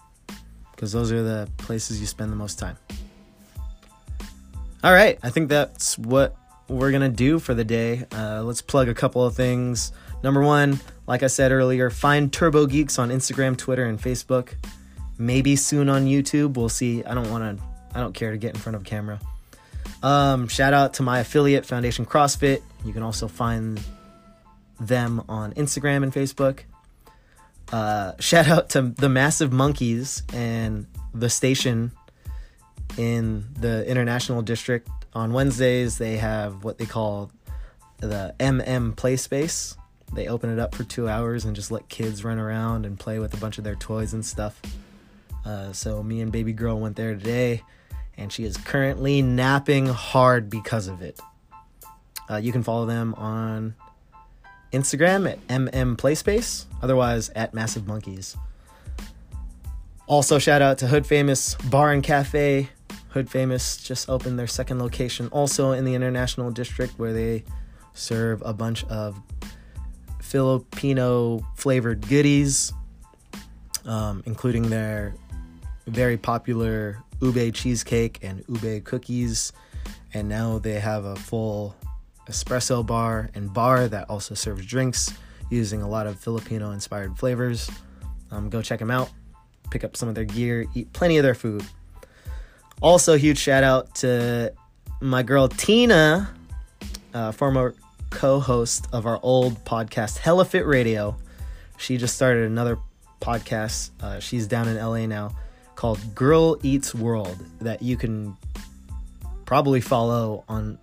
because 0.72 0.92
those 0.92 1.10
are 1.12 1.22
the 1.22 1.48
places 1.56 2.00
you 2.00 2.06
spend 2.06 2.30
the 2.30 2.36
most 2.36 2.58
time. 2.58 2.76
All 4.82 4.92
right, 4.92 5.18
I 5.22 5.30
think 5.30 5.48
that's 5.48 5.96
what 5.96 6.36
we're 6.68 6.92
gonna 6.92 7.08
do 7.08 7.38
for 7.38 7.54
the 7.54 7.64
day. 7.64 8.04
Uh, 8.12 8.42
let's 8.42 8.60
plug 8.60 8.88
a 8.88 8.94
couple 8.94 9.24
of 9.24 9.34
things. 9.34 9.92
Number 10.22 10.42
one, 10.42 10.80
like 11.06 11.22
I 11.22 11.26
said 11.28 11.52
earlier, 11.52 11.90
find 11.90 12.32
Turbo 12.32 12.66
Geeks 12.66 12.98
on 12.98 13.10
Instagram, 13.10 13.56
Twitter, 13.56 13.86
and 13.86 14.00
Facebook. 14.00 14.54
Maybe 15.16 15.56
soon 15.56 15.88
on 15.88 16.06
YouTube. 16.06 16.54
We'll 16.56 16.68
see. 16.68 17.04
I 17.04 17.14
don't 17.14 17.30
want 17.30 17.58
to. 17.58 17.64
I 17.94 18.00
don't 18.00 18.12
care 18.12 18.32
to 18.32 18.38
get 18.38 18.54
in 18.54 18.60
front 18.60 18.76
of 18.76 18.84
camera. 18.84 19.20
Um, 20.04 20.48
shout 20.48 20.74
out 20.74 20.92
to 20.94 21.02
my 21.02 21.20
affiliate, 21.20 21.64
Foundation 21.64 22.04
CrossFit. 22.04 22.60
You 22.84 22.92
can 22.92 23.02
also 23.02 23.26
find 23.26 23.80
them 24.78 25.24
on 25.30 25.54
Instagram 25.54 26.02
and 26.02 26.12
Facebook. 26.12 26.60
Uh, 27.72 28.12
shout 28.20 28.46
out 28.46 28.68
to 28.70 28.82
the 28.82 29.08
Massive 29.08 29.50
Monkeys 29.50 30.22
and 30.34 30.86
the 31.14 31.30
station 31.30 31.90
in 32.98 33.46
the 33.58 33.88
International 33.88 34.42
District. 34.42 34.86
On 35.14 35.32
Wednesdays, 35.32 35.96
they 35.96 36.18
have 36.18 36.64
what 36.64 36.76
they 36.76 36.84
call 36.84 37.30
the 38.00 38.34
MM 38.38 38.94
Play 38.96 39.16
Space. 39.16 39.74
They 40.12 40.28
open 40.28 40.50
it 40.50 40.58
up 40.58 40.74
for 40.74 40.84
two 40.84 41.08
hours 41.08 41.46
and 41.46 41.56
just 41.56 41.70
let 41.70 41.88
kids 41.88 42.22
run 42.22 42.38
around 42.38 42.84
and 42.84 43.00
play 43.00 43.20
with 43.20 43.32
a 43.32 43.38
bunch 43.38 43.56
of 43.56 43.64
their 43.64 43.74
toys 43.74 44.12
and 44.12 44.22
stuff. 44.22 44.60
Uh, 45.46 45.72
so, 45.72 46.02
me 46.02 46.20
and 46.20 46.30
baby 46.30 46.52
girl 46.52 46.78
went 46.78 46.96
there 46.96 47.14
today 47.14 47.62
and 48.16 48.32
she 48.32 48.44
is 48.44 48.56
currently 48.56 49.22
napping 49.22 49.86
hard 49.86 50.48
because 50.48 50.88
of 50.88 51.02
it. 51.02 51.18
Uh, 52.30 52.36
you 52.36 52.52
can 52.52 52.62
follow 52.62 52.86
them 52.86 53.14
on 53.14 53.74
Instagram 54.72 55.30
at 55.30 55.46
MM 55.48 55.96
Playspace, 55.96 56.66
otherwise 56.82 57.30
at 57.30 57.54
Massive 57.54 57.86
Monkeys. 57.86 58.36
Also, 60.06 60.38
shout 60.38 60.60
out 60.60 60.78
to 60.78 60.86
Hood 60.86 61.06
Famous 61.06 61.54
Bar 61.54 61.92
and 61.92 62.02
Cafe. 62.02 62.68
Hood 63.08 63.30
Famous 63.30 63.76
just 63.76 64.08
opened 64.08 64.38
their 64.38 64.46
second 64.46 64.78
location, 64.78 65.28
also 65.28 65.72
in 65.72 65.84
the 65.84 65.94
International 65.94 66.50
District, 66.50 66.92
where 66.98 67.12
they 67.12 67.44
serve 67.94 68.42
a 68.44 68.52
bunch 68.52 68.84
of 68.86 69.20
Filipino 70.20 71.46
flavored 71.54 72.08
goodies, 72.08 72.72
um, 73.86 74.22
including 74.26 74.68
their 74.68 75.14
very 75.86 76.16
popular 76.16 77.03
ube 77.24 77.54
cheesecake 77.54 78.18
and 78.22 78.44
ube 78.48 78.84
cookies. 78.84 79.52
And 80.12 80.28
now 80.28 80.58
they 80.58 80.74
have 80.74 81.04
a 81.04 81.16
full 81.16 81.74
espresso 82.28 82.84
bar 82.84 83.30
and 83.34 83.52
bar 83.52 83.88
that 83.88 84.08
also 84.08 84.34
serves 84.34 84.64
drinks 84.66 85.12
using 85.50 85.82
a 85.82 85.88
lot 85.88 86.06
of 86.06 86.18
Filipino 86.20 86.70
inspired 86.70 87.18
flavors. 87.18 87.70
Um, 88.30 88.48
go 88.48 88.62
check 88.62 88.78
them 88.78 88.90
out, 88.90 89.10
pick 89.70 89.84
up 89.84 89.96
some 89.96 90.08
of 90.08 90.14
their 90.14 90.24
gear, 90.24 90.66
eat 90.74 90.92
plenty 90.92 91.18
of 91.18 91.22
their 91.22 91.34
food. 91.34 91.64
Also, 92.80 93.16
huge 93.16 93.38
shout 93.38 93.64
out 93.64 93.94
to 93.96 94.52
my 95.00 95.22
girl 95.22 95.48
Tina, 95.48 96.32
uh, 97.12 97.32
former 97.32 97.74
co 98.10 98.40
host 98.40 98.86
of 98.92 99.06
our 99.06 99.18
old 99.22 99.64
podcast, 99.64 100.18
Hella 100.18 100.44
Fit 100.44 100.66
Radio. 100.66 101.16
She 101.76 101.96
just 101.96 102.14
started 102.14 102.46
another 102.46 102.78
podcast. 103.20 103.90
Uh, 104.00 104.20
she's 104.20 104.46
down 104.46 104.68
in 104.68 104.76
LA 104.76 105.06
now 105.06 105.34
called 105.76 106.14
Girl 106.14 106.58
Eats 106.62 106.94
World 106.94 107.38
that 107.60 107.82
you 107.82 107.96
can 107.96 108.36
probably 109.44 109.80
follow 109.80 110.44
on 110.48 110.78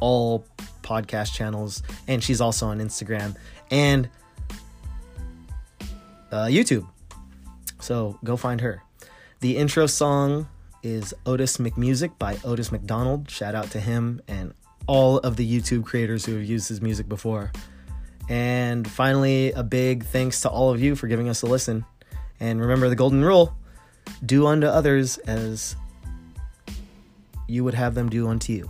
all 0.00 0.44
podcast 0.82 1.34
channels, 1.34 1.82
and 2.06 2.22
she's 2.22 2.40
also 2.40 2.66
on 2.66 2.78
Instagram 2.78 3.36
and 3.70 4.08
uh, 6.30 6.46
YouTube. 6.46 6.86
So 7.80 8.18
go 8.24 8.36
find 8.36 8.60
her. 8.60 8.82
The 9.40 9.56
intro 9.56 9.86
song 9.86 10.48
is 10.82 11.14
Otis 11.24 11.58
McMusic 11.58 12.18
by 12.18 12.38
Otis 12.44 12.72
McDonald. 12.72 13.30
Shout 13.30 13.54
out 13.54 13.70
to 13.72 13.80
him 13.80 14.20
and 14.28 14.54
all 14.86 15.18
of 15.18 15.36
the 15.36 15.60
YouTube 15.60 15.84
creators 15.84 16.24
who 16.24 16.34
have 16.34 16.44
used 16.44 16.68
his 16.68 16.80
music 16.80 17.08
before. 17.08 17.52
And 18.28 18.88
finally, 18.88 19.52
a 19.52 19.62
big 19.62 20.04
thanks 20.04 20.40
to 20.42 20.48
all 20.48 20.70
of 20.70 20.80
you 20.80 20.96
for 20.96 21.06
giving 21.06 21.28
us 21.28 21.42
a 21.42 21.46
listen. 21.46 21.84
And 22.40 22.60
remember 22.60 22.88
the 22.88 22.96
golden 22.96 23.24
rule 23.24 23.56
do 24.24 24.46
unto 24.46 24.66
others 24.66 25.18
as 25.18 25.76
you 27.48 27.64
would 27.64 27.74
have 27.74 27.94
them 27.94 28.08
do 28.08 28.28
unto 28.28 28.52
you. 28.52 28.68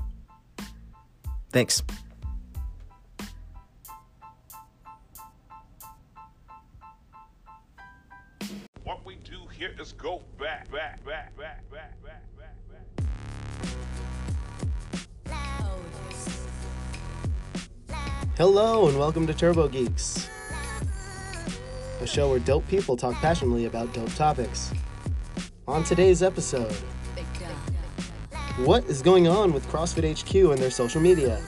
Thanks. 1.50 1.82
What 8.84 9.04
we 9.06 9.16
do 9.16 9.46
here 9.56 9.74
is 9.80 9.92
go 9.92 10.22
back, 10.38 10.70
back, 10.70 11.04
back, 11.04 11.36
back, 11.36 11.68
back, 11.70 12.02
back, 12.02 12.22
back, 12.36 12.54
back. 12.68 12.86
Hello, 18.36 18.88
and 18.88 18.98
welcome 18.98 19.26
to 19.26 19.32
Turbo 19.32 19.66
Geeks, 19.66 20.28
a 22.02 22.06
show 22.06 22.28
where 22.28 22.38
dope 22.38 22.68
people 22.68 22.96
talk 22.96 23.14
passionately 23.14 23.64
about 23.64 23.94
dope 23.94 24.14
topics. 24.14 24.72
On 25.68 25.82
today's 25.82 26.22
episode, 26.22 26.72
what 28.58 28.84
is 28.84 29.02
going 29.02 29.26
on 29.26 29.52
with 29.52 29.66
CrossFit 29.66 30.16
HQ 30.16 30.52
and 30.52 30.58
their 30.58 30.70
social 30.70 31.00
media? 31.00 31.42